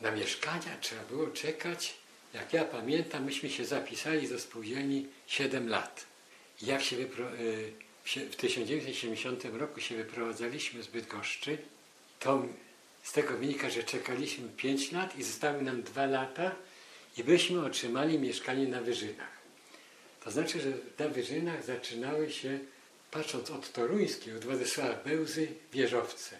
Na 0.00 0.10
mieszkania 0.10 0.76
trzeba 0.80 1.04
było 1.04 1.26
czekać. 1.26 1.94
Jak 2.34 2.52
ja 2.52 2.64
pamiętam, 2.64 3.24
myśmy 3.24 3.50
się 3.50 3.64
zapisali 3.64 4.28
do 4.28 4.40
spółdzielni 4.40 5.06
7 5.26 5.68
lat. 5.68 6.06
Jak 6.62 6.82
się 6.82 6.96
y, 6.96 7.08
w 8.04 8.36
1970 8.36 9.44
roku 9.44 9.80
się 9.80 9.96
wyprowadzaliśmy 9.96 10.82
z 10.82 10.86
Bydgoszczy, 10.86 11.58
to 12.20 12.46
z 13.02 13.12
tego 13.12 13.36
wynika, 13.36 13.70
że 13.70 13.82
czekaliśmy 13.82 14.48
5 14.48 14.92
lat 14.92 15.18
i 15.18 15.22
zostały 15.22 15.62
nam 15.62 15.82
2 15.82 16.06
lata 16.06 16.54
i 17.16 17.24
byśmy 17.24 17.66
otrzymali 17.66 18.18
mieszkanie 18.18 18.68
na 18.68 18.80
Wyżynach. 18.80 19.38
To 20.24 20.30
znaczy, 20.30 20.60
że 20.60 20.72
na 20.98 21.08
Wyżynach 21.08 21.64
zaczynały 21.64 22.30
się, 22.30 22.58
patrząc 23.10 23.50
od 23.50 23.72
Toruńskiej, 23.72 24.36
od 24.36 24.44
Władysława 24.44 24.94
Bełzy, 25.04 25.48
wieżowce. 25.72 26.38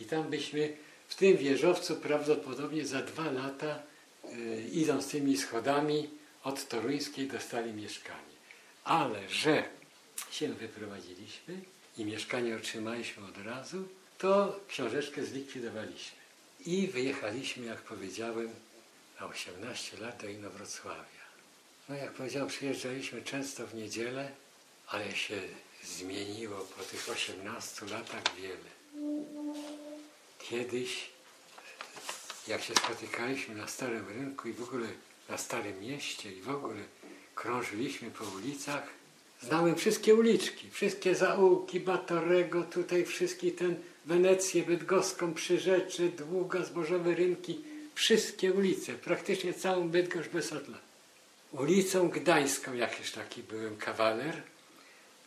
I 0.00 0.04
tam 0.04 0.30
byśmy 0.30 0.76
w 1.10 1.14
tym 1.14 1.36
wieżowcu 1.36 1.96
prawdopodobnie 1.96 2.86
za 2.86 3.02
dwa 3.02 3.30
lata, 3.30 3.82
y, 4.24 4.68
idąc 4.72 5.10
tymi 5.10 5.36
schodami 5.36 6.10
od 6.44 6.68
Toruńskiej, 6.68 7.26
dostali 7.26 7.72
mieszkanie. 7.72 8.36
Ale 8.84 9.28
że 9.28 9.64
się 10.30 10.48
wyprowadziliśmy 10.48 11.60
i 11.96 12.04
mieszkanie 12.04 12.56
otrzymaliśmy 12.56 13.26
od 13.26 13.44
razu, 13.44 13.88
to 14.18 14.60
książeczkę 14.68 15.24
zlikwidowaliśmy. 15.24 16.18
I 16.66 16.86
wyjechaliśmy, 16.86 17.66
jak 17.66 17.82
powiedziałem, 17.82 18.50
na 19.20 19.26
18 19.26 19.96
lat 20.00 20.22
do 20.22 20.28
Inowrocławia. 20.28 21.20
No 21.88 21.94
jak 21.94 22.12
powiedziałem, 22.12 22.48
przyjeżdżaliśmy 22.48 23.22
często 23.22 23.66
w 23.66 23.74
niedzielę, 23.74 24.30
ale 24.86 25.12
się 25.12 25.40
zmieniło 25.84 26.58
po 26.58 26.82
tych 26.82 27.08
18 27.08 27.86
latach 27.86 28.22
wiele. 28.36 28.70
Kiedyś, 30.50 31.10
jak 32.48 32.62
się 32.62 32.74
spotykaliśmy 32.74 33.54
na 33.54 33.68
Starym 33.68 34.08
Rynku 34.08 34.48
i 34.48 34.52
w 34.52 34.62
ogóle 34.62 34.88
na 35.28 35.38
Starym 35.38 35.80
Mieście 35.80 36.32
i 36.32 36.40
w 36.40 36.50
ogóle 36.50 36.80
krążyliśmy 37.34 38.10
po 38.10 38.24
ulicach, 38.24 38.82
znałem 39.42 39.76
wszystkie 39.76 40.14
uliczki, 40.14 40.70
wszystkie 40.70 41.14
zaułki 41.14 41.80
Batorego, 41.80 42.62
tutaj 42.62 43.04
wszystkie 43.04 43.52
ten 43.52 43.76
Wenecję 44.06 44.62
Bydgoską, 44.62 45.34
Przyrzecze, 45.34 46.08
Długa, 46.08 46.64
Zbożowe 46.64 47.14
Rynki, 47.14 47.60
wszystkie 47.94 48.52
ulice, 48.52 48.92
praktycznie 48.92 49.54
całą 49.54 49.88
Bydgoszcz 49.88 50.30
bez 50.30 50.52
odla. 50.52 50.78
Ulicą 51.52 52.08
Gdańską, 52.08 52.74
jak 52.74 52.98
już 52.98 53.12
taki 53.12 53.42
byłem 53.42 53.76
kawaler, 53.76 54.42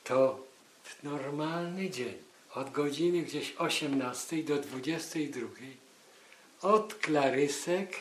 to 0.03 0.47
w 0.83 1.03
normalny 1.03 1.89
dzień, 1.89 2.32
od 2.55 2.71
godziny 2.71 3.21
gdzieś 3.21 3.53
18 3.57 4.43
do 4.43 4.55
22, 4.57 5.47
od 6.61 6.93
Klarysek 6.93 7.95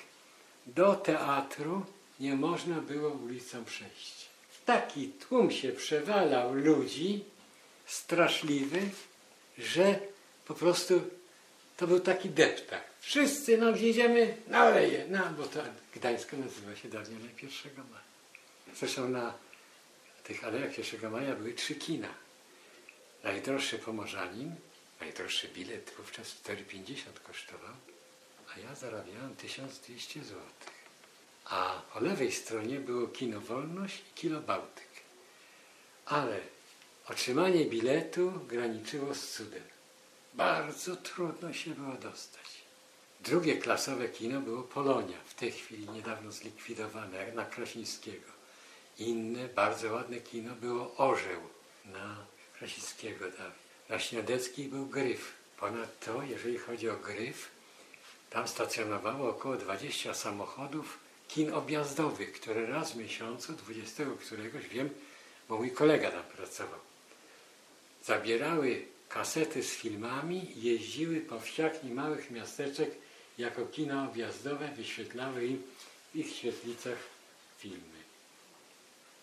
do 0.67 0.95
teatru 0.95 1.87
nie 2.21 2.35
można 2.35 2.81
było 2.81 3.11
ulicą 3.11 3.65
przejść. 3.65 4.29
Taki 4.65 5.09
tłum 5.09 5.51
się 5.51 5.73
przewalał 5.73 6.55
ludzi, 6.55 7.25
straszliwy, 7.87 8.81
że 9.59 9.99
po 10.47 10.55
prostu 10.55 11.03
to 11.77 11.87
był 11.87 12.01
taki 12.01 12.31
deptak. 12.31 12.85
Wszyscy 13.01 13.59
no 13.59 13.77
jedziemy 13.77 14.37
na 14.49 14.59
aleję, 14.59 15.07
no, 15.11 15.19
bo 15.37 15.47
to 15.47 15.61
Gdańsko 15.95 16.37
nazywa 16.37 16.77
się 16.77 16.89
dawniej 16.89 17.19
Alej 17.19 17.35
1 17.43 17.77
Maja. 17.77 18.03
Zresztą 18.77 19.09
na 19.09 19.35
tych 20.25 20.45
alejach 20.45 20.79
1 20.79 21.13
Maja 21.13 21.35
były 21.35 21.53
trzy 21.53 21.75
kina. 21.75 22.09
Najdroższy 23.25 23.79
Pomorzanin, 23.79 24.55
najdroższy 25.01 25.49
bilet 25.49 25.93
wówczas 25.97 26.27
4,50 26.27 26.95
kosztował, 27.27 27.75
a 28.55 28.61
ja 28.61 28.75
zarabiałem 28.75 29.37
1200 29.37 30.25
zł. 30.25 30.41
A 31.45 31.83
po 31.93 32.01
lewej 32.01 32.33
stronie 32.33 32.81
było 32.81 33.09
kino 33.09 33.41
Wolność 33.41 33.99
i 33.99 34.15
kino 34.15 34.41
Bałtyk. 34.41 34.89
Ale 36.07 36.41
otrzymanie 37.09 37.65
biletu 37.65 38.33
graniczyło 38.49 39.15
z 39.15 39.29
cudem. 39.29 39.63
Bardzo 40.35 40.97
trudno 40.97 41.53
się 41.53 41.71
było 41.71 41.95
dostać. 41.95 42.63
Drugie 43.21 43.57
klasowe 43.57 44.09
kino 44.09 44.41
było 44.41 44.63
Polonia, 44.63 45.17
w 45.25 45.35
tej 45.35 45.53
chwili 45.53 45.89
niedawno 45.89 46.33
zlikwidowane, 46.33 47.33
na 47.33 47.45
Krasińskiego. 47.45 48.33
Inne, 48.99 49.49
bardzo 49.49 49.93
ładne 49.93 50.21
kino 50.21 50.55
było 50.55 50.97
Orzeł 50.97 51.41
na 51.85 52.32
Krasińskiego 52.63 53.25
dawniej. 53.25 53.63
Na 53.89 53.99
Śniadeckich 53.99 54.71
był 54.71 54.87
Gryf. 54.87 55.33
Ponadto, 55.61 56.23
jeżeli 56.23 56.59
chodzi 56.59 56.89
o 56.89 56.97
Gryf, 56.97 57.49
tam 58.31 58.49
stacjonowało 58.49 59.31
około 59.31 59.57
20 59.57 60.15
samochodów 60.15 60.99
kin 61.29 61.53
objazdowych, 61.55 62.33
które 62.33 62.67
raz 62.67 62.93
w 62.93 62.97
miesiącu, 62.97 63.53
20 63.53 64.05
któregoś 64.21 64.69
wiem, 64.69 64.91
bo 65.49 65.57
mój 65.57 65.71
kolega 65.71 66.11
tam 66.11 66.23
pracował, 66.23 66.79
zabierały 68.05 68.85
kasety 69.09 69.63
z 69.63 69.71
filmami 69.71 70.47
jeździły 70.57 71.21
po 71.21 71.41
wsiach 71.41 71.85
i 71.85 71.89
małych 71.89 72.31
miasteczek 72.31 72.91
jako 73.39 73.67
kina 73.67 74.09
objazdowe, 74.09 74.69
wyświetlały 74.77 75.47
im 75.47 75.63
w 76.13 76.17
ich 76.17 76.37
świetlicach 76.37 76.99
filmy. 77.59 78.03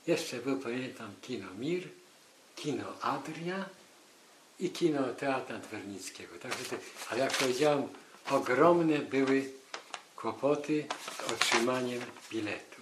Jeszcze 0.08 0.38
był, 0.38 0.60
pamiętam, 0.60 1.14
kino 1.22 1.54
Mir, 1.54 1.88
kino 2.60 2.86
Adria 3.02 3.66
i 4.60 4.70
kino 4.70 5.14
Teatr 5.14 5.54
Nadwernickiego. 5.54 6.40
Także 6.40 6.64
te, 6.64 6.78
ale 7.10 7.20
jak 7.20 7.34
powiedziałem, 7.38 7.88
ogromne 8.32 9.00
były 9.00 9.52
kłopoty 10.16 10.86
z 11.18 11.32
otrzymaniem 11.32 12.02
biletu. 12.32 12.79